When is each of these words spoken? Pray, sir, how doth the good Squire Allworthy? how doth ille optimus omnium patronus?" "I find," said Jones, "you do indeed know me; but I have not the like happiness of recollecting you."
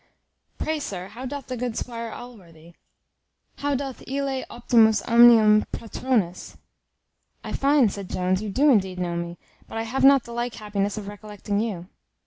Pray, 0.57 0.79
sir, 0.79 1.09
how 1.09 1.27
doth 1.27 1.45
the 1.45 1.55
good 1.55 1.77
Squire 1.77 2.09
Allworthy? 2.11 2.73
how 3.59 3.75
doth 3.75 4.01
ille 4.07 4.43
optimus 4.49 5.03
omnium 5.03 5.63
patronus?" 5.71 6.57
"I 7.43 7.53
find," 7.53 7.91
said 7.93 8.09
Jones, 8.09 8.41
"you 8.41 8.49
do 8.49 8.71
indeed 8.71 8.97
know 8.97 9.15
me; 9.15 9.37
but 9.69 9.77
I 9.77 9.83
have 9.83 10.03
not 10.03 10.23
the 10.23 10.33
like 10.33 10.55
happiness 10.55 10.97
of 10.97 11.07
recollecting 11.07 11.59
you." 11.59 11.87